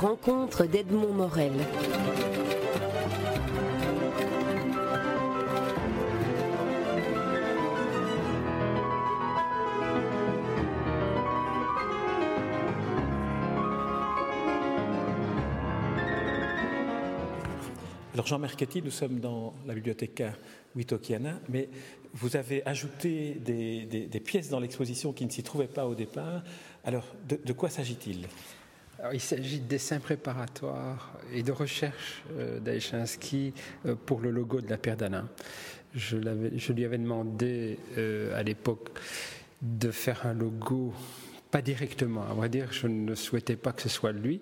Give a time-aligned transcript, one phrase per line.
[0.00, 1.52] rencontres d'Edmond Morel.
[18.14, 20.22] Alors Jean Merchetti, nous sommes dans la bibliothèque
[20.74, 21.68] Witokiana, mais
[22.14, 26.42] vous avez ajouté des, pièces dans l'exposition qui ne s'y trouvaient pas au départ.
[26.84, 28.26] Alors de, quoi s'agit-il?
[29.12, 33.52] Il s'agit de dessins préparatoires et de recherche euh, d'Aïchinsky
[33.86, 35.28] euh, pour le logo de la paire d'Alain.
[35.94, 38.90] Je, lui avais demandé euh, à l'époque
[39.62, 40.92] de faire un logo
[41.50, 44.40] pas directement, à vrai dire, je ne souhaitais pas que ce soit lui,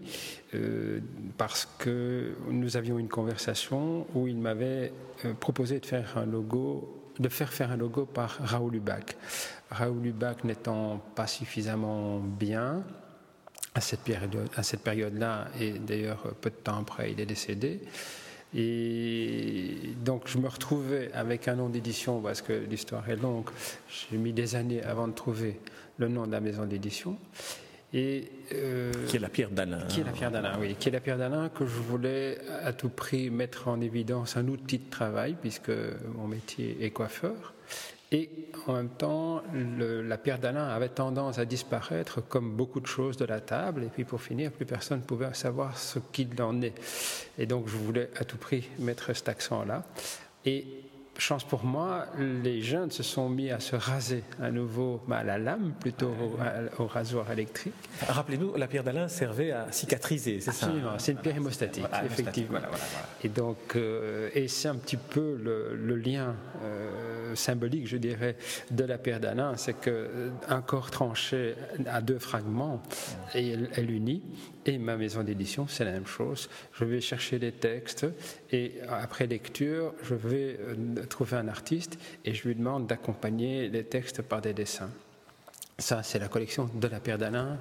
[0.54, 1.00] euh,
[1.38, 4.92] parce que nous avions une conversation où il m'avait
[5.40, 9.16] proposé de faire un logo, de faire faire un logo par Raoul Lubac.
[9.70, 12.84] Raoul Lubac n'étant pas suffisamment bien
[13.78, 14.50] à cette période,
[14.84, 17.80] période-là, et d'ailleurs peu de temps après, il est décédé.
[18.54, 23.50] Et donc je me retrouvais avec un nom d'édition parce que l'histoire est longue.
[23.88, 25.60] J'ai mis des années avant de trouver
[25.98, 27.18] le nom de la maison d'édition.
[27.94, 29.86] Et, euh, qui est la pierre d'Alain.
[29.88, 30.74] Qui est la pierre d'Alain, oui.
[30.78, 34.46] Qui est la pierre d'Alain que je voulais à tout prix mettre en évidence un
[34.48, 35.72] outil de travail, puisque
[36.14, 37.54] mon métier est coiffeur.
[38.10, 38.30] Et
[38.66, 43.26] en même temps, la pierre d'Alain avait tendance à disparaître comme beaucoup de choses de
[43.26, 43.84] la table.
[43.84, 46.74] Et puis pour finir, plus personne ne pouvait savoir ce qu'il en est.
[47.38, 49.84] Et donc je voulais à tout prix mettre cet accent-là.
[50.46, 50.66] Et
[51.18, 55.36] chance pour moi, les jeunes se sont mis à se raser à nouveau à la
[55.36, 56.12] lame plutôt
[56.78, 57.74] au, rasoir électrique.
[58.06, 62.60] Rappelez-nous, la pierre d'Alain servait à cicatriser, c'est ça Absolument, c'est une pierre hémostatique, effectivement.
[63.22, 68.36] et donc, euh, et c'est un petit peu le, lien euh, symbolique, je dirais,
[68.70, 71.54] de la pierre d'Alain, c'est qu'un euh, corps tranché
[71.86, 72.82] à deux fragments
[73.34, 74.22] et elle, unit.
[74.66, 76.48] Et ma maison d'édition, c'est la même chose.
[76.72, 78.06] Je vais chercher des textes
[78.52, 80.58] et après lecture, je vais
[81.08, 84.90] trouver un artiste et je lui demande d'accompagner les textes par des dessins.
[85.78, 87.58] Ça, c'est la collection de la Pierre d'Alain,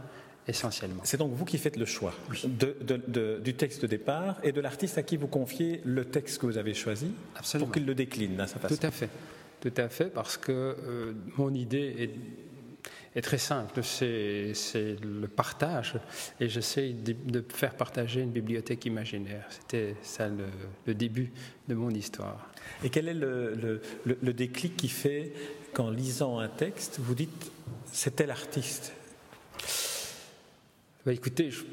[0.47, 1.01] essentiellement.
[1.03, 5.03] C'est donc vous qui faites le choix du texte de départ et de l'artiste à
[5.03, 7.11] qui vous confiez le texte que vous avez choisi
[7.59, 8.75] pour qu'il le décline à sa façon.
[8.75, 9.09] Tout à fait.
[9.59, 12.12] Tout à fait, parce que euh, mon idée est
[13.16, 14.53] est très simple, c'est
[15.01, 15.95] le partage.
[16.40, 19.44] Et j'essaie de, faire partager une bibliothèque imaginaire.
[19.50, 21.31] C'était ça le, début
[21.67, 22.47] de mon histoire.
[22.84, 25.34] Et quel est le, le déclic qui fait
[25.73, 27.51] qu'en lisant un texte, vous dites
[27.91, 28.94] c'était l'artiste?
[31.06, 31.63] Bah, Écoutez, je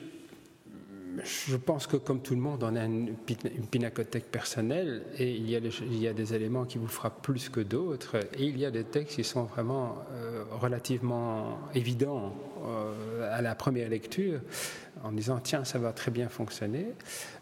[1.22, 3.14] je pense que comme tout le monde, on a une,
[3.70, 8.44] pinacothèque personnelle et il y, a des éléments qui vous frappent plus que d'autres et
[8.44, 12.34] il y a des textes qui sont vraiment euh, relativement évidents
[12.66, 14.40] euh, à la première lecture
[15.02, 16.86] en disant tiens ça va très bien fonctionner.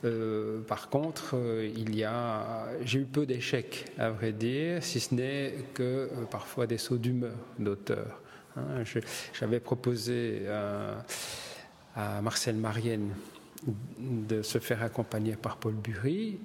[0.05, 5.15] Euh, par contre, il y a, j'ai eu peu d'échecs à vrai dire, si ce
[5.15, 8.21] n'est que parfois des sauts d'humeur d'auteurs.
[8.57, 8.83] Hein.
[9.33, 10.43] J'avais proposé
[11.95, 13.11] à Marcel Marienne
[13.99, 16.39] de se faire accompagner par Paul Bury.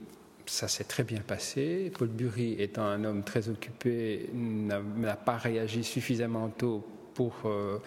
[0.45, 1.91] Ça s'est très bien passé.
[1.97, 7.79] Paul Bury, étant un homme très occupé, n'a pas réagi suffisamment tôt pour euh,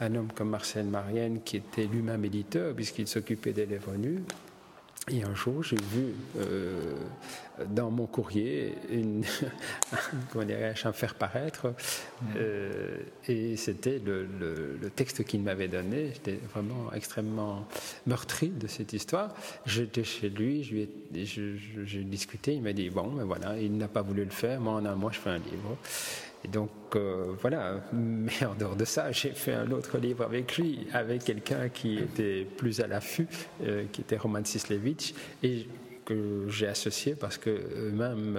[0.00, 4.22] un homme comme Marcel Marienne, qui était lui-même éditeur, puisqu'il s'occupait des lèvres nues.
[5.08, 6.94] Et un jour, j'ai vu euh,
[7.68, 9.24] dans mon courrier une,
[10.34, 11.72] un faire paraître,
[12.36, 16.10] euh, et c'était le, texte qu'il m'avait donné.
[16.12, 17.66] J'étais vraiment extrêmement
[18.06, 19.34] meurtri de cette histoire.
[19.66, 20.88] J'étais chez lui, je lui
[21.84, 24.60] j'ai discuté, il m'a dit bon, mais voilà, il n'a pas voulu le faire.
[24.60, 25.76] Moi, en un mois, je fais un livre.
[26.44, 30.56] Et donc euh, voilà, mais en dehors de ça, j'ai fait un autre livre avec
[30.56, 33.28] lui, avec quelqu'un qui était plus à l'affût,
[33.62, 35.66] euh, qui était Roman Sislevich, et
[36.04, 38.36] que j'ai associé parce que eux-mêmes,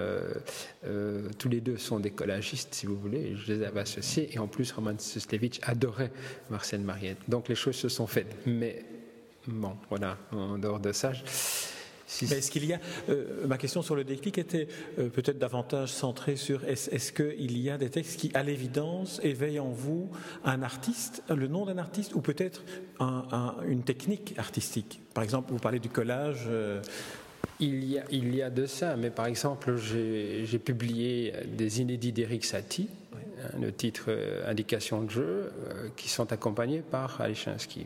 [0.83, 4.39] euh, tous les deux sont des collagistes, si vous voulez, je les avais associés, et
[4.39, 6.11] en plus Roman Sislevich adorait
[6.49, 7.19] Marcel Mariette.
[7.27, 8.35] Donc les choses se sont faites.
[8.47, 8.83] Mais
[9.47, 11.13] bon, voilà, en dehors de ça,
[12.19, 12.79] est-ce qu'il y a,
[13.09, 14.67] euh, ma question sur le déclic était
[14.99, 19.59] euh, peut-être davantage centrée sur est-ce qu'il y a des textes qui, à l'évidence, éveillent
[19.59, 20.09] en vous
[20.43, 22.63] un artiste, le nom d'un artiste, ou peut-être
[23.67, 25.01] une technique artistique?
[25.13, 26.45] Par exemple, vous parlez du collage.
[26.47, 26.81] Euh,
[27.59, 32.11] il y, a, il y a de ça, mais par exemple, j'ai publié des inédits
[32.11, 34.09] d'Eric Satie, hein, le titre
[34.47, 35.51] Indication de jeu,
[35.95, 37.85] qui sont accompagnés par Alechinsky.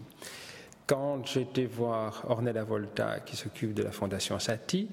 [0.87, 4.89] Quand j'étais voir Ornella Volta, qui s'occupe de la Fondation Satie,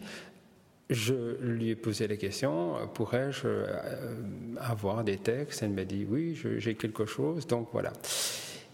[0.88, 3.66] je lui ai posé la question, pourrais-je euh,
[4.58, 5.62] avoir des textes?
[5.62, 7.92] Elle m'a dit, oui, j'ai quelque chose, donc voilà.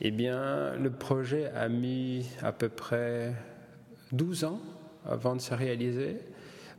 [0.01, 3.33] Eh bien, le projet a mis à peu près
[4.13, 4.61] 12 ans
[5.05, 6.17] avant de se réaliser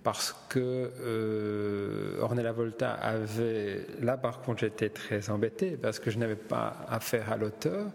[0.04, 6.18] parce que euh, Ornella Volta avait, là par contre j'étais très embêté parce que je
[6.18, 7.88] n'avais pas affaire à l'auteur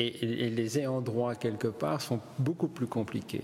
[0.00, 3.42] et, les ayants droit quelque part sont beaucoup plus compliqués.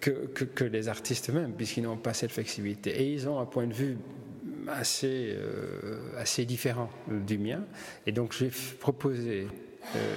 [0.00, 2.90] Que, les artistes eux-mêmes, puisqu'ils n'ont pas cette flexibilité.
[3.00, 3.96] Et ils ont un point de vue
[4.68, 7.62] assez, euh, différent du mien.
[8.06, 8.50] Et donc j'ai
[8.80, 9.46] proposé
[9.94, 10.16] euh,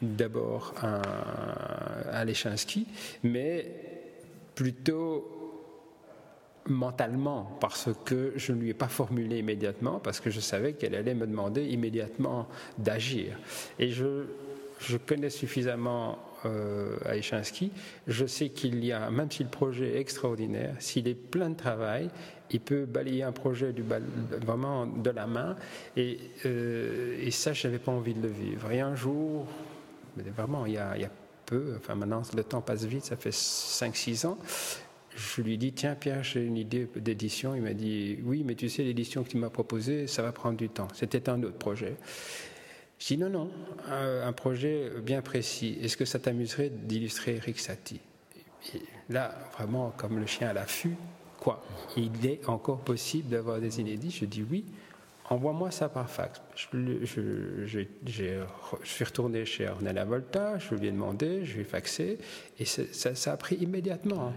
[0.00, 2.86] d'abord un, Lechinsky,
[3.22, 3.66] mais
[4.54, 5.41] plutôt
[6.66, 10.94] mentalement parce que je ne lui ai pas formulé immédiatement, parce que je savais qu'elle
[10.94, 12.48] allait me demander immédiatement
[12.78, 13.38] d'agir.
[13.78, 14.24] Et je,
[14.78, 16.96] je connais suffisamment euh,
[18.06, 21.56] je sais qu'il y a, même si le projet est extraordinaire, s'il est plein de
[21.56, 22.10] travail,
[22.50, 23.74] il peut balayer un projet
[24.44, 25.56] vraiment de la main,
[25.96, 28.70] et, euh, et ça, je n'avais pas envie de le vivre.
[28.72, 29.46] Et un jour,
[30.16, 31.10] vraiment, il y a, il y a
[31.46, 34.38] peu, enfin maintenant le temps passe vite, ça fait 5-6 ans,
[35.16, 37.54] je lui dis Tiens, Pierre, j'ai une idée d'édition.
[37.54, 40.56] Il m'a dit Oui, mais tu sais, l'édition que tu m'as proposée, ça va prendre
[40.56, 40.88] du temps.
[40.94, 41.96] C'était un autre projet.
[42.98, 43.50] Je dis Non, non,
[43.88, 45.78] un, projet bien précis.
[45.82, 48.00] Est-ce que ça t'amuserait d'illustrer Eric Satie?
[49.08, 50.96] Là, vraiment, comme le chien à l'affût,
[51.40, 51.64] quoi?
[51.96, 54.10] Il est encore possible d'avoir des inédits?
[54.10, 54.64] Je dis Oui
[55.30, 56.40] envoie-moi ça par fax.
[56.54, 57.84] Je,
[58.84, 62.18] suis retourné chez Ornella Volta, je lui ai demandé, je lui ai faxé,
[62.58, 64.28] et ça, a pris immédiatement.
[64.28, 64.32] Hein.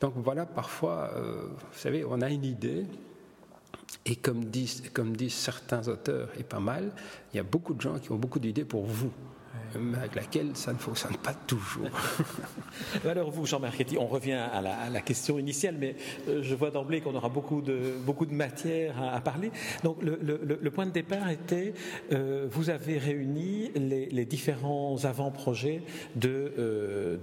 [0.00, 2.86] Donc voilà, parfois, euh, vous savez, on a une idée,
[4.06, 4.82] et comme disent
[5.34, 6.92] certains auteurs, et pas mal,
[7.32, 9.12] il y a beaucoup de gens qui ont beaucoup d'idées pour vous
[9.96, 11.88] avec laquelle ça ne fonctionne pas toujours.
[13.08, 15.96] Alors vous, Jean Marchetti, on revient à la, question initiale, mais
[16.28, 19.50] euh, je vois d'emblée qu'on aura beaucoup de, beaucoup de matière à, parler.
[19.82, 21.74] Donc le, point de départ était,
[22.12, 25.82] euh, vous avez réuni les, différents avant-projets
[26.14, 27.16] de, euh,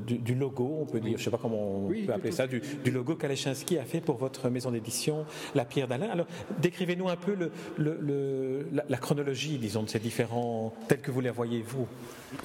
[0.00, 2.60] du, logo, on peut dire, je ne sais pas comment on peut appeler ça, du,
[2.90, 5.24] logo qu'Alechinski a fait pour votre maison d'édition,
[5.54, 6.10] La Pierre d'Alain.
[6.10, 6.26] Alors
[6.60, 7.36] décrivez-nous un peu
[7.78, 11.75] la, la, chronologie, disons, de ces différents, tels que vous les voyez vous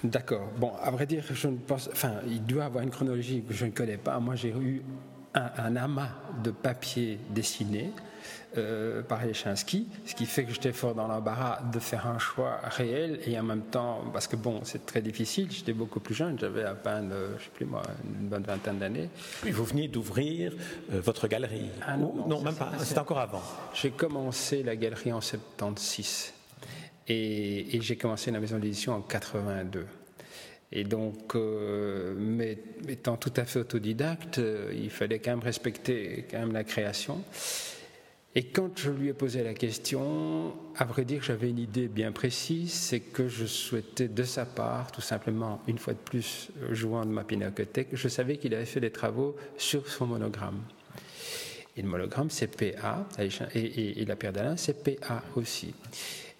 [0.03, 0.47] D'accord.
[0.57, 1.89] Bon, à vrai dire, je ne pense.
[1.91, 4.19] Enfin, il doit avoir une chronologie que je ne connais pas.
[4.19, 4.81] Moi, j'ai eu
[5.33, 6.09] un, amas
[6.43, 7.91] de papiers dessinés
[8.57, 12.59] euh, par Lechinsky, ce qui fait que j'étais fort dans l'embarras de faire un choix
[12.63, 16.37] réel et en même temps, parce que bon, c'est très difficile, j'étais beaucoup plus jeune,
[16.37, 19.09] j'avais à peine, euh, je sais plus moi, une bonne vingtaine d'années.
[19.41, 20.53] Puis vous veniez d'ouvrir
[20.93, 23.43] euh, votre galerie ah non, même pas, c'est encore avant.
[23.73, 26.33] J'ai commencé la galerie en 76.
[27.07, 29.85] Et, j'ai commencé la maison d'édition en 82.
[30.73, 32.57] Et donc, euh, mais,
[32.87, 37.23] étant tout à fait autodidacte, euh, il fallait quand même respecter quand même la création.
[38.33, 42.13] Et quand je lui ai posé la question, à vrai dire, j'avais une idée bien
[42.13, 47.05] précise, c'est que je souhaitais de sa part, tout simplement, une fois de plus, jouant
[47.05, 50.61] de ma pinacothèque, je savais qu'il avait fait des travaux sur son monogramme.
[51.75, 55.73] Et le monogramme, c'est PA, et, et la paire d'Alain, c'est PA aussi.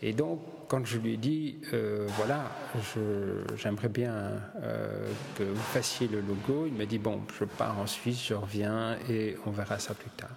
[0.01, 2.51] Et donc, quand je lui ai dit, euh, voilà,
[3.57, 4.31] j'aimerais bien
[4.61, 5.07] euh,
[5.37, 8.97] que vous fassiez le logo, il m'a dit, bon, je pars en Suisse, je reviens
[9.09, 10.35] et on verra ça plus tard.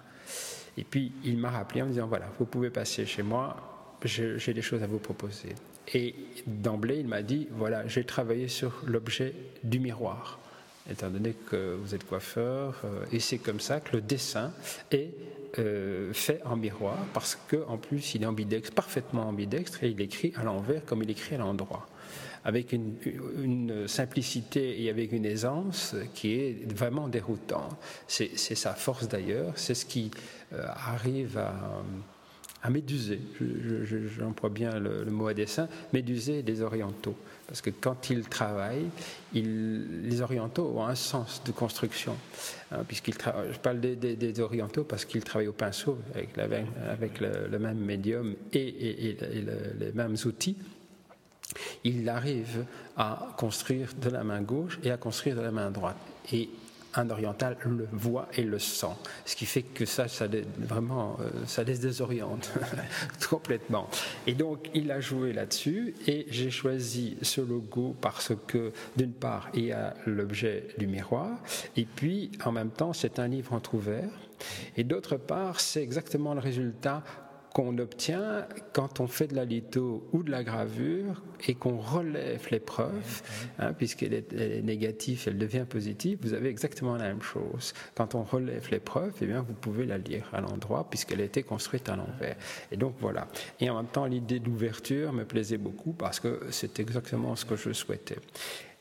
[0.77, 4.53] Et puis, il m'a rappelé en me disant, voilà, vous pouvez passer chez moi, j'ai
[4.53, 5.55] des choses à vous proposer.
[5.93, 6.13] Et
[6.45, 10.39] d'emblée, il m'a dit, voilà, j'ai travaillé sur l'objet du miroir
[10.89, 14.51] étant donné que vous êtes coiffeur, euh, et c'est comme ça que le dessin
[14.91, 15.09] est
[15.59, 20.33] euh, fait en miroir, parce qu'en plus il est ambidextre, parfaitement ambidextre, et il écrit
[20.35, 21.87] à l'envers comme il écrit à l'endroit
[22.45, 27.69] avec une, simplicité et avec une aisance qui est vraiment déroutant.
[28.07, 30.11] C'est sa force d'ailleurs, c'est ce qui
[30.53, 31.81] euh, arrive à,
[32.65, 33.19] à méduser,
[34.17, 37.15] j'emploie bien le, mot à dessin, méduser les orientaux.
[37.45, 38.89] Parce que quand ils travaillent,
[39.35, 42.15] les orientaux ont un sens de construction.
[42.71, 46.29] Hein, je parle des, orientaux parce qu'ils travaillent au pinceau avec,
[46.89, 49.15] avec le, même médium et,
[49.79, 50.57] les mêmes outils.
[51.83, 52.65] Ils arrivent
[52.97, 55.97] à construire de la main gauche et à construire de la main droite.
[56.33, 56.49] Et
[56.95, 58.87] un oriental le voit et le sent.
[59.25, 62.51] Ce qui fait que ça, ça vraiment, euh, ça les désoriente
[63.29, 63.89] complètement.
[64.27, 69.49] Et donc, il a joué là-dessus et j'ai choisi ce logo parce que, d'une part,
[69.53, 71.39] il y a l'objet du miroir
[71.75, 74.09] et puis, en même temps, c'est un livre entrouvert.
[74.75, 77.03] Et d'autre part, c'est exactement le résultat
[77.55, 82.45] qu'on obtient quand on fait de la litho ou de la gravure et qu'on relève
[82.51, 83.21] l'épreuve,
[83.59, 87.73] hein, puisqu'elle est, négative, elle devient positive, vous avez exactement la même chose.
[87.95, 91.43] Quand on relève l'épreuve, eh bien, vous pouvez la lire à l'endroit puisqu'elle a été
[91.43, 92.35] construite à l'envers.
[92.73, 93.29] Et donc voilà.
[93.61, 97.55] Et en même temps, l'idée d'ouverture me plaisait beaucoup parce que c'est exactement ce que
[97.55, 98.17] je souhaitais.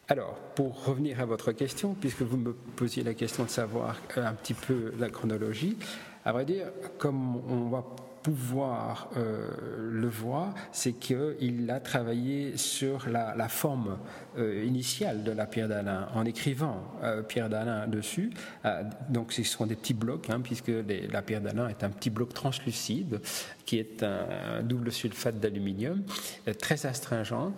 [0.09, 4.35] Alors, pour revenir à votre question, puisque vous me posiez la question de savoir un
[4.35, 5.76] petit peu la chronologie,
[6.25, 6.66] à vrai dire,
[6.99, 7.85] comme on va
[8.25, 13.99] pouvoir euh, le voir, c'est qu'il a travaillé sur la, forme
[14.38, 18.31] euh, initiale de la pierre d'Alain en écrivant euh, pierre d'Alain dessus.
[19.11, 20.73] donc ce sont des petits blocs, hein, puisque
[21.12, 23.21] la pierre d'Alain est un petit bloc translucide
[23.66, 26.02] qui est un, double sulfate d'aluminium,
[26.59, 27.52] très astringent.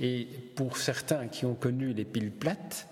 [0.00, 2.86] Et pour certains qui ont connu les piles plates,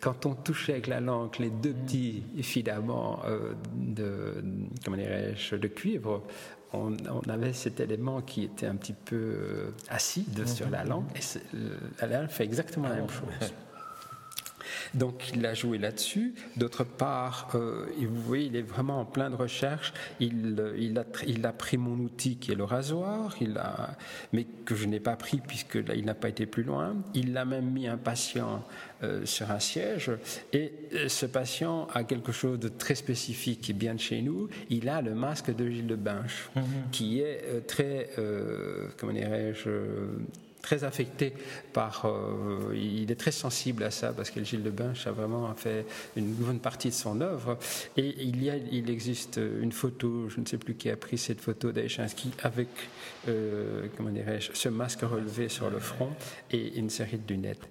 [0.00, 4.44] quand on touchait avec la langue les deux petits filaments euh, de,
[4.84, 6.22] comment de cuivre,
[6.72, 6.94] on,
[7.28, 12.20] avait cet élément qui était un petit peu euh, acide sur la langue, et la
[12.20, 13.52] langue fait exactement la même chose.
[14.94, 16.34] Donc il a joué là-dessus.
[16.56, 19.92] D'autre part, euh, vous voyez, il est vraiment en plein de recherche.
[20.20, 23.96] Il, il, a, il a pris mon outil qui est le rasoir, il a,
[24.32, 26.96] mais que je n'ai pas pris puisque là, il n'a pas été plus loin.
[27.14, 28.64] Il a même mis un patient
[29.02, 30.10] euh, sur un siège
[30.52, 34.48] et euh, ce patient a quelque chose de très spécifique qui vient de chez nous.
[34.70, 36.64] Il a le masque de Gilles de Binche mhm.
[36.92, 38.10] qui est très,
[38.96, 39.70] comment dirais-je,
[40.64, 41.34] très affecté
[41.72, 42.06] par.
[42.06, 45.84] Euh, il est très sensible à ça parce que Gilles de Binche a vraiment fait
[46.16, 47.58] une bonne partie de son œuvre.
[47.98, 51.18] Et il, y a, il existe une photo, je ne sais plus qui a pris
[51.18, 52.68] cette photo d'Aïchinsky avec,
[53.28, 56.10] euh, comment dirais-je, ce masque relevé sur le front
[56.50, 57.62] et une série de lunettes.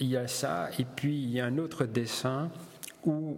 [0.00, 2.50] Il y a ça, et puis il y a un autre dessin
[3.04, 3.36] où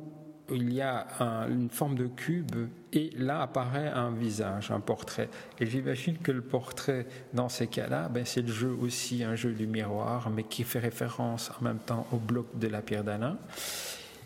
[0.51, 1.07] il y a
[1.49, 5.29] une forme de cube et là apparaît un visage, un portrait.
[5.61, 9.53] Et j'imagine que le portrait, dans ces cas-là, ben, c'est le jeu aussi, un jeu
[9.53, 13.39] du miroir, mais qui fait référence en même temps au bloc de la pierre d'Alain.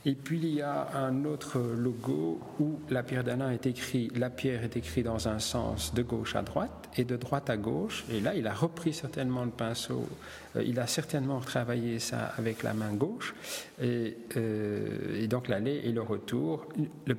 [0.06, 4.30] Et puis il y a un autre logo où la pierre d'Alain est écrit, la
[4.30, 8.04] pierre est écrite dans un sens de gauche à droite et de droite à gauche.
[8.10, 10.06] Et là, il a repris certainement le pinceau
[10.56, 13.34] euh, il a certainement travaillé ça avec la main gauche.
[13.80, 16.66] Et, euh, donc l'aller et le retour.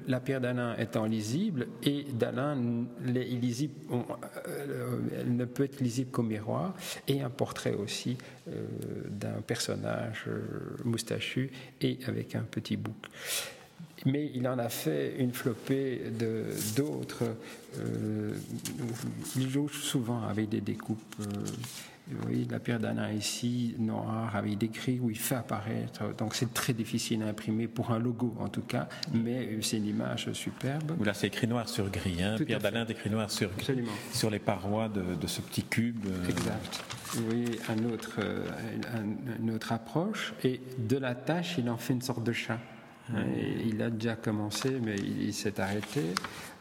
[0.07, 2.57] la pierre d'Alain étant lisible et d'Alain,
[3.05, 6.73] euh, elle ne peut être lisible qu'au miroir.
[7.07, 8.17] Et un portrait aussi
[9.09, 10.25] d'un personnage
[10.83, 12.68] moustachu et avec un petit
[14.05, 16.01] mais il en a fait une flopée
[16.75, 17.23] d'autres.
[19.35, 21.15] il joue souvent avec des découpes
[22.27, 26.15] oui, la pierre d'Anna ici, noir, avec des gris où il fait apparaître.
[26.17, 29.87] Donc c'est très difficile à imprimer pour un logo en tout cas, mais c'est une
[29.87, 31.03] image superbe.
[31.03, 32.35] Là c'est écrit noir sur gris, hein.
[32.45, 36.05] Pierre d'Alain écrit noir sur gris, sur les parois de, ce petit cube.
[36.07, 36.29] Euh.
[36.29, 36.83] Exact.
[37.29, 38.45] Oui, un autre, euh,
[39.39, 40.33] une autre approche.
[40.43, 42.59] Et de la tâche, il en fait une sorte de chat.
[43.65, 46.01] Il a déjà commencé, mais il s'est arrêté.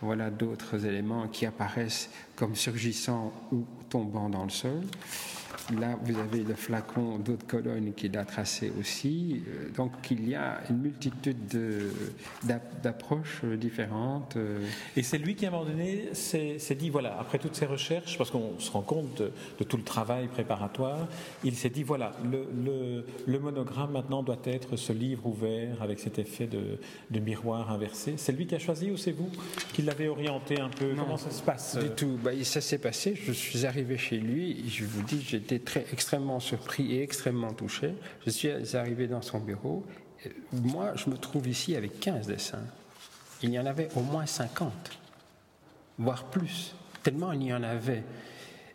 [0.00, 4.82] Voilà d'autres éléments qui apparaissent comme surgissant ou tombant dans le sol.
[5.78, 9.42] Là, vous avez le flacon d'eau de Cologne qu'il a tracé aussi.
[9.48, 11.36] Euh, donc, il y a une multitude
[12.82, 14.36] d'approches différentes.
[14.36, 14.60] Euh.
[14.96, 18.16] Et c'est lui qui, à un moment donné, s'est dit voilà, après toutes ces recherches,
[18.16, 21.06] parce qu'on se rend compte de, tout le travail préparatoire,
[21.44, 26.18] il s'est dit voilà, le, le, monogramme maintenant doit être ce livre ouvert avec cet
[26.18, 26.78] effet de,
[27.10, 28.14] de miroir inversé.
[28.16, 29.30] C'est lui qui a choisi ou c'est vous
[29.72, 30.94] qui l'avez orienté un peu?
[30.96, 31.76] Comment ça se passe?
[31.78, 32.18] Du tout.
[32.22, 33.14] Bah, ça s'est passé.
[33.14, 34.64] Je suis arrivé chez lui.
[34.68, 37.94] Je vous dis, j'étais très, extrêmement surpris et extrêmement touché.
[38.26, 39.84] Je suis arrivé dans son bureau.
[40.52, 42.64] Moi, je me trouve ici avec 15 dessins.
[43.42, 44.72] Il y en avait au moins 50,
[45.98, 48.02] voire plus, tellement il y en avait.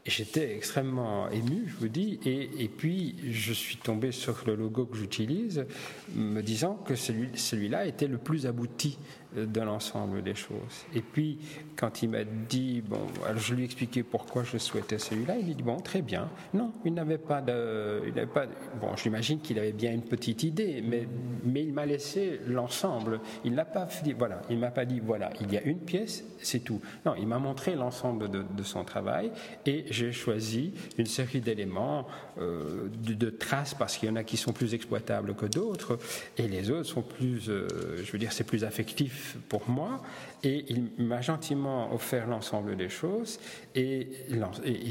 [0.05, 4.97] J'étais extrêmement ému, je vous dis, et, puis je suis tombé sur le logo que
[4.97, 5.65] j'utilise,
[6.13, 8.97] me disant que celui-là celui était le plus abouti
[9.35, 10.85] de l'ensemble des choses.
[10.93, 11.37] Et puis,
[11.75, 13.01] quand il m'a dit, bon,
[13.35, 16.29] je lui ai expliqué pourquoi je souhaitais celui-là, il m'a dit, bon, très bien.
[16.53, 18.01] Non, il n'avait pas de.
[18.07, 18.45] Il n'avait pas,
[18.79, 21.07] bon, j'imagine qu'il avait bien une petite idée, mais,
[21.43, 23.19] mais il m'a laissé l'ensemble.
[23.43, 26.23] Il n'a pas dit, voilà, il m'a pas dit, voilà, il y a une pièce,
[26.39, 26.81] c'est tout.
[27.05, 29.29] Non, il m'a montré l'ensemble de, son travail
[29.65, 32.07] et j'ai choisi une série d'éléments,
[32.39, 35.99] euh, de, traces, parce qu'il y en a qui sont plus exploitables que d'autres,
[36.37, 40.01] et les autres sont plus, euh, je veux dire, c'est plus affectif pour moi
[40.43, 43.39] et il m'a gentiment offert l'ensemble des choses
[43.75, 44.09] et,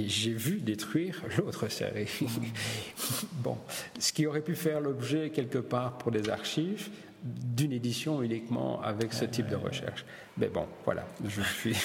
[0.07, 2.09] j'ai vu détruire l'autre série.
[3.35, 3.57] bon,
[3.99, 6.89] ce qui aurait pu faire l'objet quelque part pour des archives
[7.23, 10.05] d'une édition uniquement avec ce type de recherche.
[10.39, 11.77] Mais bon, voilà, je suis.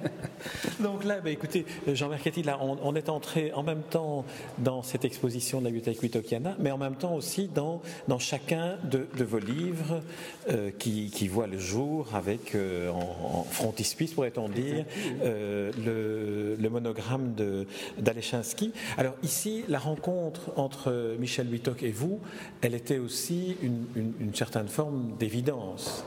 [0.80, 4.24] Donc là, bah, écoutez, Jean Mercati, là, on, est entré en même temps
[4.58, 8.78] dans cette exposition de la bibliothèque Witokiana, mais en même temps aussi dans, dans chacun
[8.84, 10.00] de, vos livres
[10.48, 14.86] euh, qui, qui voient le jour avec, euh, en, frontispice, pourrait-on dire,
[15.22, 17.34] euh, le, le, monogramme
[17.98, 18.72] d'Alechinsky.
[18.96, 22.20] Alors ici, la rencontre entre Michel Witok et vous,
[22.62, 26.02] elle était aussi une, une, une certaine forme d'évidence.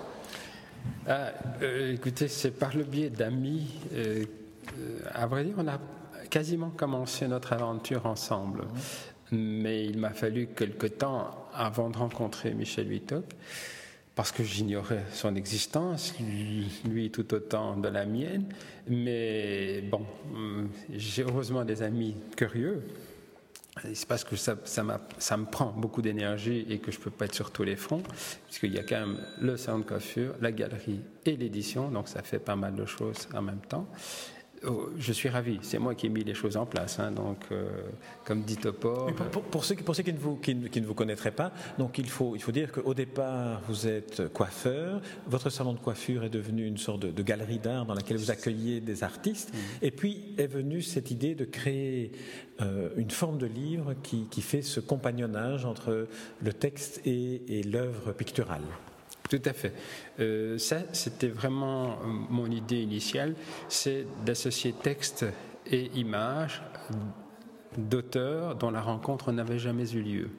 [1.07, 3.67] Ah, euh, écoutez, c'est par le biais d'amis.
[3.93, 4.25] Euh,
[5.13, 5.79] à vrai dire, on a
[6.31, 8.63] quasiment commencé notre aventure ensemble.
[9.31, 13.25] Mais il m'a fallu quelque temps avant de rencontrer Michel Wittok,
[14.15, 16.15] parce que j'ignorais son existence,
[16.89, 18.45] lui tout autant de la mienne.
[18.87, 20.07] Mais bon,
[20.89, 22.81] j'ai heureusement des amis curieux
[23.81, 24.83] c'est parce que ça, ça,
[25.17, 27.75] ça, me prend beaucoup d'énergie et que je ne peux pas être sur tous les
[27.75, 28.03] fronts,
[28.45, 32.21] puisqu'il y a quand même le salon de coiffure, la galerie et l'édition, donc ça
[32.21, 33.87] fait pas mal de choses en même temps.
[34.65, 35.59] Oh, je suis ravi.
[35.61, 36.99] C'est moi qui ai mis les choses en place.
[36.99, 37.11] Hein.
[37.11, 37.69] donc, euh,
[38.23, 39.11] comme dit Topor.
[39.51, 42.35] Pour, ceux, pour ceux qui, ne vous, qui, ne vous connaîtraient pas, donc il faut,
[42.35, 45.01] il faut dire qu'au départ, vous êtes coiffeur.
[45.27, 48.79] Votre salon de coiffure est devenu une sorte de, galerie d'art dans laquelle vous accueilliez
[48.79, 49.53] des artistes.
[49.53, 49.57] Mm.
[49.81, 52.11] Et puis est venue cette idée de créer
[52.61, 56.07] euh, une forme de livre qui, qui, fait ce compagnonnage entre
[56.41, 58.61] le texte et, et l'œuvre picturale.
[59.33, 59.73] Tout à fait.
[60.19, 61.95] Euh, ça, c'était vraiment euh,
[62.29, 63.33] mon idée initiale,
[63.67, 65.25] c'est d'associer texte
[65.65, 66.61] et image
[67.75, 70.29] d'auteurs dont la rencontre n'avait jamais eu lieu.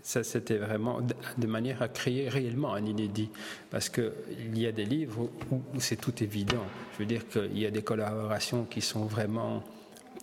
[0.00, 1.00] Ça, c'était vraiment
[1.36, 3.28] de manière à créer réellement un inédit.
[3.68, 6.64] Parce qu'il y a des livres où, c'est tout évident.
[6.94, 9.62] Je veux dire qu'il y a des collaborations qui sont vraiment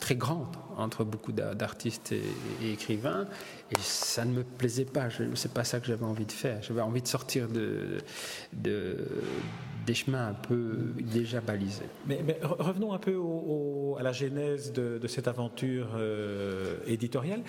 [0.04, 3.26] très grande entre beaucoup d'artistes et, écrivains,
[3.72, 5.08] et ça ne me plaisait pas.
[5.36, 6.62] C'est pas ça que j'avais envie de faire.
[6.62, 8.00] J'avais envie de sortir de,
[8.52, 8.98] de,
[9.86, 11.86] des chemins un peu déjà balisés.
[12.06, 13.18] Mais, revenons un peu
[13.98, 17.42] à la genèse de, cette aventure euh, éditoriale.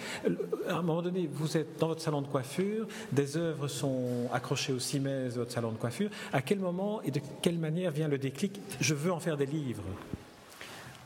[0.69, 4.73] À un moment donné, vous êtes dans votre salon de coiffure, des œuvres sont accrochées
[4.73, 6.11] au cimaises de votre salon de coiffure.
[6.33, 8.61] À quel moment et de quelle manière vient le déclic?
[8.81, 9.83] Je veux en faire des livres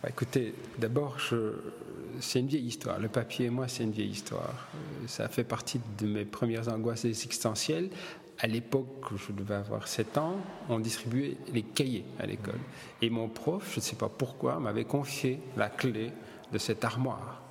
[0.02, 1.16] bah, écoutez, d'abord,
[2.20, 2.98] c'est une vieille histoire.
[2.98, 4.68] Le papier et moi, c'est une vieille histoire.
[4.74, 7.90] Euh, ça fait partie de mes premières angoisses existentielles.
[8.40, 10.36] À l'époque, je devais avoir 7 ans,
[10.68, 12.60] on distribuait les cahiers à l'école.
[13.02, 16.12] Et mon prof, je ne sais pas pourquoi, m'avait confié la clé
[16.52, 17.42] de cette armoire.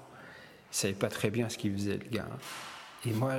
[0.67, 2.29] Il ne savait pas très bien ce qu'il faisait, le gars.
[3.05, 3.33] Et moi,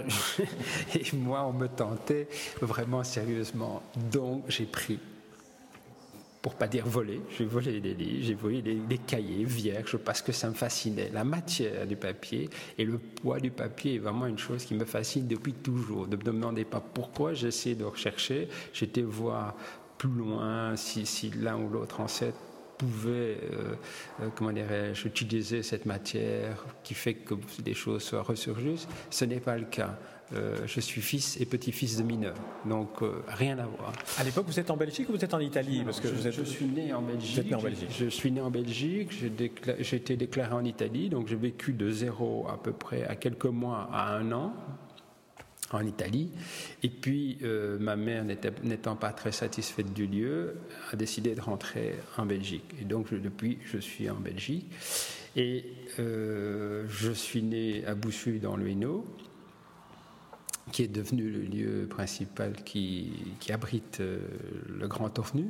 [0.95, 2.29] et moi, on me tentait
[2.61, 3.83] vraiment sérieusement.
[4.11, 4.99] Donc, j'ai pris
[6.43, 10.33] pour pas dire voler, j'ai volé des livres, j'ai volé des, cahiers vierges parce que
[10.33, 11.11] ça me fascinait.
[11.13, 14.85] La matière du papier et le poids du papier est vraiment une chose qui me
[14.85, 16.07] fascine depuis toujours.
[16.07, 19.57] Ne me demandez pas pourquoi, j'essaie de rechercher, j'étais voir
[19.97, 22.39] plus loin si, si l'un ou l'autre ancêtre
[22.79, 23.75] pouvait, euh,
[24.23, 28.87] euh, comment dirais-je, utiliser cette matière qui fait que des choses soient ressurgies.
[29.11, 29.99] Ce n'est pas le cas.
[30.35, 32.37] Euh, je suis fils et petit-fils de mineurs,
[32.67, 33.93] donc rien à voir.
[34.19, 35.83] À l'époque, vous êtes en Belgique ou vous êtes en Italie?
[35.85, 37.53] Parce que je, suis né en Belgique.
[37.53, 37.89] en Belgique.
[37.99, 39.11] Je, suis né en Belgique.
[39.81, 43.47] J'ai été déclaré en Italie, donc j'ai vécu de zéro à peu près à quelques
[43.47, 44.53] mois à un an
[45.73, 46.31] en Italie.
[46.83, 50.57] Et puis, euh, ma mère, n'étant pas très satisfaite du lieu,
[50.93, 52.75] a décidé de rentrer en Belgique.
[52.81, 54.67] Et donc, depuis, je suis en Belgique.
[55.37, 55.65] Et
[55.99, 59.05] euh, je suis né à Boussu, dans le Hainaut,
[60.73, 63.13] qui est devenu le lieu principal qui,
[63.51, 64.19] abrite euh,
[64.69, 65.47] le Grand Ornu.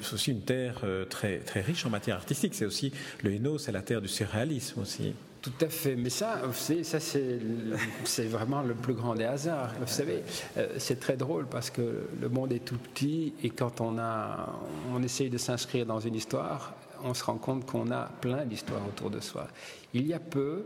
[0.00, 2.54] C'est aussi une terre très, très riche en matière artistique.
[2.54, 5.12] C'est aussi, le Hainaut, c'est la terre du surréalisme aussi.
[5.44, 6.40] Tout à fait, mais ça,
[6.84, 9.74] ça c'est vraiment le plus grand des hasards.
[9.78, 10.22] Vous savez,
[10.56, 14.58] euh, c'est très drôle parce que le monde est tout petit et quand on, a,
[14.90, 18.80] on essaye de s'inscrire dans une histoire, on se rend compte qu'on a plein d'histoires
[18.88, 19.46] autour de soi.
[19.92, 20.64] Il y a peu,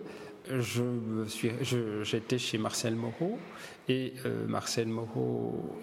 [2.02, 3.38] j'étais chez Marcel Moreau
[3.88, 5.80] et euh, Marcel Moreau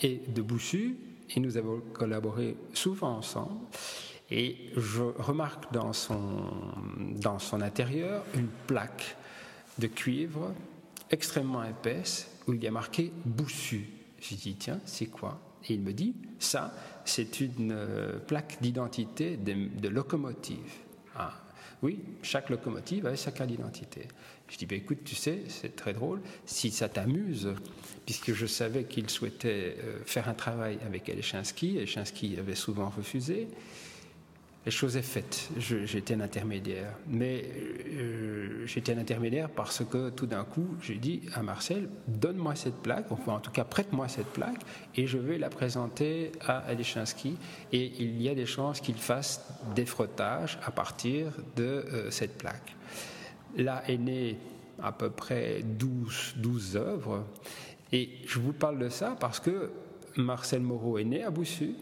[0.00, 0.96] est de Boussu
[1.34, 3.60] et nous avons collaboré souvent ensemble.
[4.30, 6.44] Et je remarque dans son,
[7.20, 9.16] dans son intérieur une plaque
[9.78, 10.52] de cuivre
[11.10, 13.86] extrêmement épaisse où il y a marqué Boussu.
[14.20, 15.40] Je dis, tiens, c'est quoi?
[15.68, 16.72] Et il me dit, ça,
[17.04, 20.72] c'est une euh, plaque d'identité de, locomotive.
[21.16, 21.34] Ah,
[21.82, 24.02] oui, chaque locomotive avait sa carte d'identité.
[24.48, 26.20] Je dis, bah, écoute, tu sais, c'est très drôle.
[26.46, 27.54] Si ça t'amuse,
[28.06, 33.48] puisque je savais qu'il souhaitait euh, faire un travail avec Elechinsky, Elechinsky avait souvent refusé,
[34.64, 35.48] les choses est faite.
[35.58, 36.94] J'étais un intermédiaire.
[37.08, 37.44] Mais
[37.88, 42.76] euh, j'étais un intermédiaire parce que tout d'un coup, j'ai dit à Marcel, donne-moi cette
[42.76, 44.60] plaque, enfin en tout cas prête-moi cette plaque,
[44.94, 47.36] et je vais la présenter à Alechinsky.
[47.72, 49.44] Et il y a des chances qu'il fasse
[49.74, 52.76] des frottages à partir de euh, cette plaque.
[53.56, 54.38] Là est né
[54.80, 57.24] à peu près 12, 12 œuvres.
[57.92, 59.70] Et je vous parle de ça parce que
[60.16, 61.74] Marcel Moreau est né à Boussu,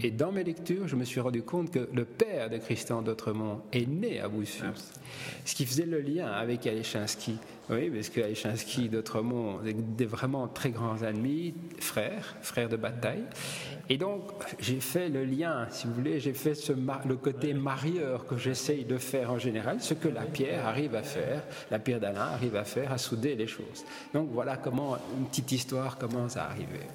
[0.00, 3.62] et dans mes lectures, je me suis rendu compte que le père de Christian d'Autremont
[3.72, 4.64] est né à Boussu.
[5.44, 7.36] Ce qui faisait le lien avec Alechinsky.
[7.70, 13.24] Oui, parce que Alechinsky d'Autremont, des vraiment très grands amis, frères, frères de bataille.
[13.88, 18.26] Et donc, j'ai fait le lien, si vous voulez, j'ai fait ce le côté marieur
[18.26, 22.00] que j'essaye de faire en général, ce que la pierre arrive à faire, la pierre
[22.00, 23.84] d'Alain arrive à faire, à souder les choses.
[24.14, 26.86] Donc voilà comment, une petite histoire commence à arriver.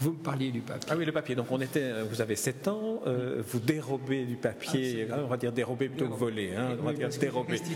[0.00, 0.90] Vous me parliez du papier.
[0.90, 1.34] Ah oui, le papier.
[1.34, 5.26] Donc on était, euh, vous avez 7 ans, euh, vous dérobez du papier, ah, on
[5.26, 7.60] va dire dérober plutôt que voler, hein, on va dire dérober.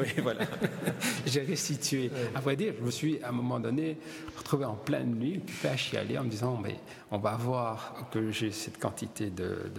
[0.00, 0.44] Oui, voilà.
[1.26, 2.10] J'ai restitué.
[2.34, 3.98] À vrai dire, je me suis à un moment donné
[4.36, 6.76] retrouvé en pleine nuit, occupé à chialer en me disant, mais
[7.10, 9.70] on va voir que j'ai cette quantité de,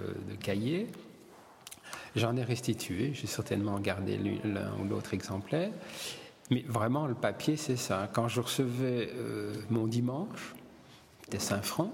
[0.41, 0.87] cahiers.
[2.15, 5.71] J'en ai restitué, j'ai certainement gardé l'un ou l'autre exemplaire.
[6.49, 8.09] Mais vraiment, le papier, c'est ça.
[8.11, 10.53] Quand je recevais euh, mon dimanche,
[11.31, 11.91] des 5 francs,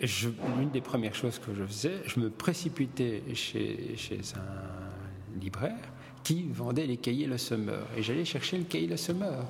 [0.00, 5.76] l'une des premières choses que je faisais, je me précipitais chez, chez un libraire
[6.22, 7.86] qui vendait les cahiers Le Semeur.
[7.96, 9.44] Et j'allais chercher le cahier Le Semeur,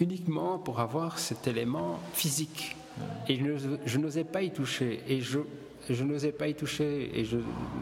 [0.00, 2.76] uniquement pour avoir cet élément physique.
[3.28, 3.36] Et
[3.86, 5.00] je, n'osais pas y toucher.
[5.08, 5.40] Et je,
[5.90, 7.10] je n'osais pas y toucher.
[7.18, 7.38] Et je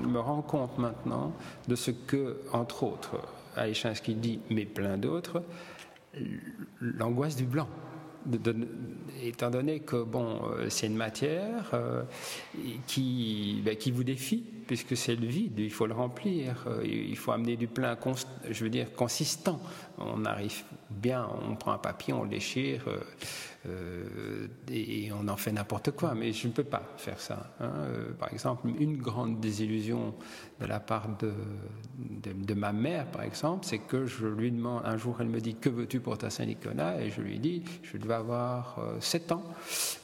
[0.06, 1.32] me rends compte maintenant
[1.68, 3.20] de ce que, entre autres,
[3.56, 5.42] Aïchansky dit, mais plein d'autres,
[6.80, 7.68] l'angoisse du blanc
[9.22, 12.02] étant donné que bon, euh, c'est une matière euh,
[12.86, 17.16] qui, ben, qui vous défie, puisque c'est le vide, il faut le remplir, euh, il
[17.16, 17.96] faut amener du plein,
[18.48, 19.60] je veux dire, consistant.
[19.98, 22.84] On arrive bien, on prend un papier, on le déchire.
[24.70, 27.54] Et on en fait n'importe quoi, mais je ne peux pas faire ça.
[27.60, 27.70] Hein.
[27.76, 30.14] Euh, par exemple, une grande désillusion
[30.60, 31.32] de la part de,
[32.34, 35.54] de, ma mère, par exemple, c'est que je lui demande, un jour elle me dit,
[35.54, 37.00] que veux-tu pour ta Saint-Nicolas?
[37.00, 39.44] Et je lui dis, je devais avoir 7 euh, ans,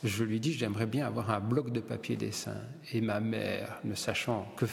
[0.04, 2.56] je lui dis, j'aimerais bien avoir un bloc de papier dessin.
[2.92, 4.66] Et ma mère, ne sachant que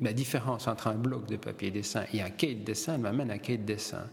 [0.00, 3.32] la différence entre un bloc de papier dessin et un cahier de dessin, elle m'amène
[3.32, 4.04] un cahier de dessin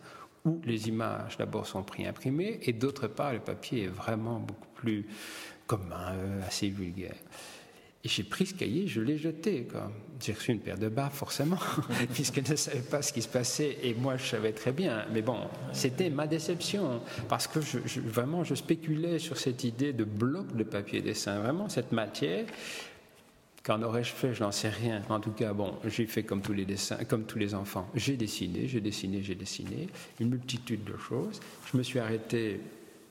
[0.45, 4.67] où les images d'abord sont prises imprimées et d'autre part le papier est vraiment beaucoup
[4.75, 5.05] plus
[5.67, 7.15] commun, euh, assez vulgaire.
[8.05, 9.67] Et j'ai pris ce cahier, je l'ai jeté.
[10.21, 11.57] J'ai reçu une paire de bas, forcément,
[12.13, 15.05] puisqu'elle ne savait pas ce qui se passait, et moi je savais très bien.
[15.11, 15.39] Mais bon,
[15.73, 17.59] c'était ma déception, parce que
[18.01, 22.45] vraiment je spéculais sur cette idée de bloc de papier dessin, vraiment cette matière
[23.65, 24.33] Qu'en aurais-je fait?
[24.33, 25.01] Je n'en sais rien.
[25.09, 27.89] En tout cas, bon, j'ai fait comme tous les dessins, comme tous les enfants.
[27.95, 29.87] J'ai dessiné, j'ai dessiné, j'ai dessiné,
[30.19, 31.39] une multitude de choses.
[31.71, 32.59] Je me suis arrêté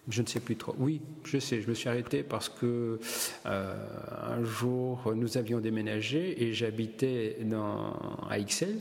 [0.08, 0.74] je ne sais plus trop.
[0.78, 3.00] Oui, je sais, je me suis arrêté parce que
[3.46, 3.74] euh,
[4.22, 7.38] un jour nous avions déménagé et j'habitais
[8.28, 8.80] à Ixelles,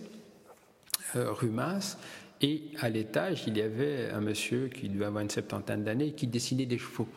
[1.16, 1.98] euh, rue Masse,
[2.42, 6.28] et à l'étage il y avait un monsieur qui devait avoir une septantaine d'années qui
[6.28, 7.08] dessinait des chevaux.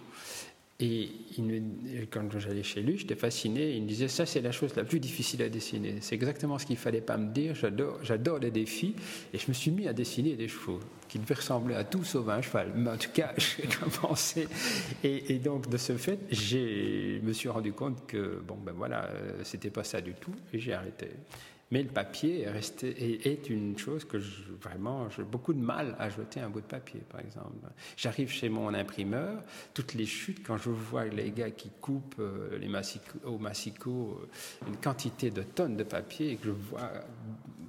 [0.79, 1.11] Et
[2.11, 3.77] quand j'allais chez lui, j'étais fasciné.
[3.77, 5.97] Il me disait Ça, c'est la chose la plus difficile à dessiner.
[6.01, 7.55] C'est exactement ce qu'il fallait pas me dire.
[7.55, 8.95] J'adore les défis.
[9.33, 12.29] Et je me suis mis à dessiner des chevaux qui devaient ressembler à tout sauf
[12.29, 12.73] un cheval.
[12.77, 14.49] Mais en tout cas, j'ai commencé.
[15.03, 19.07] Et, et, donc, de ce fait, je me suis rendu compte que, bon, ben voilà,
[19.07, 20.35] euh, c'était pas ça du tout.
[20.53, 21.09] Et j'ai arrêté.
[21.73, 22.47] Mais le papier
[23.25, 24.19] est, une chose que
[24.61, 27.57] vraiment, j'ai beaucoup de mal à jeter un bout de papier, par exemple.
[27.97, 29.43] J'arrive chez mon imprimeur,
[29.75, 34.21] toutes les chutes, quand je vois les gars qui coupent euh, les massico, au massicot
[34.23, 36.91] euh, une quantité de tonnes de papier et que je vois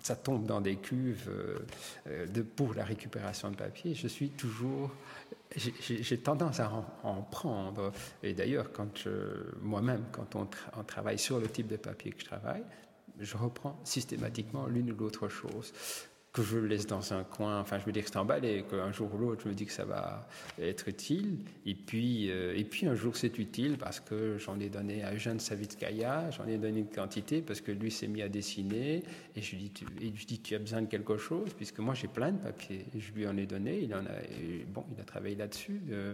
[0.04, 1.28] ça tombe dans des cuves
[2.08, 4.92] euh, pour la récupération de papier, je suis toujours
[5.56, 6.70] j'ai tendance à
[7.04, 7.94] en, prendre.
[8.22, 9.08] Et d'ailleurs, quand
[9.62, 12.64] moi-même, quand on, on, travaille sur le type de papier que je travaille,
[13.20, 15.74] je reprends systématiquement l'une ou l'autre chose
[16.38, 19.12] que je laisse dans un coin, enfin je veux dire que c'est emballé, qu'un jour
[19.16, 20.28] ou l'autre je me dis que ça va
[20.62, 24.70] être utile, et puis, euh, et puis un jour c'est utile parce que j'en ai
[24.70, 28.30] donné à Eugène Savitskaya, j'en ai donné une quantité parce que lui s'est mis à
[28.30, 29.04] dessiner,
[29.36, 32.32] et je lui dis, dis tu as besoin de quelque chose, puisque moi j'ai plein
[32.32, 34.20] de papiers, je lui en ai donné, il en a,
[34.68, 36.14] bon, il a travaillé là-dessus, euh,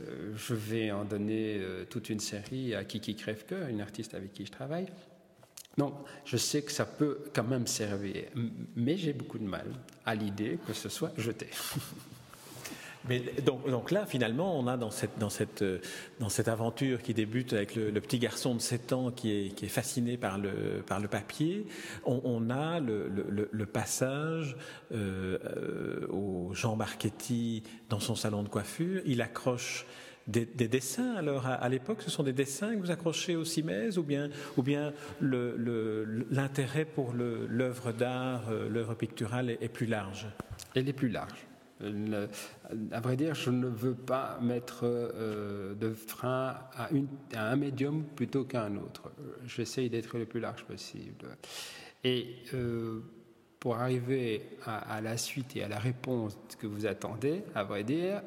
[0.00, 4.44] euh, je vais en donner toute une série à Kiki Krefke, une artiste avec qui
[4.44, 4.86] je travaille,
[5.78, 8.24] donc, je sais que ça peut quand même servir,
[8.76, 9.66] mais j'ai beaucoup de mal
[10.04, 11.48] à l'idée que ce soit jeté.
[13.08, 15.64] Mais donc, là, finalement, on a dans cette, dans cette,
[16.20, 19.64] dans cette aventure qui débute avec le, petit garçon de 7 ans qui est, qui
[19.64, 21.66] est fasciné par le, par le papier,
[22.04, 24.56] on, a le, passage
[24.92, 29.02] euh, au Jean Marchetti dans son salon de coiffure.
[29.04, 29.84] Il accroche
[30.26, 34.02] des, dessins alors à, l'époque Ce sont des dessins que vous accrochez au cimès ou
[34.02, 40.26] bien, ou bien l'intérêt pour l'œuvre d'art, euh, l'œuvre picturale est, plus large?
[40.74, 41.46] Elle est plus large.
[42.92, 46.88] à vrai dire, je ne veux pas mettre euh, de frein à,
[47.34, 49.10] un médium plutôt qu'à un autre.
[49.46, 51.36] J'essaye d'être le plus large possible.
[52.04, 53.00] Et euh,
[53.60, 58.22] pour arriver à, la suite et à la réponse que vous attendez, à vrai dire,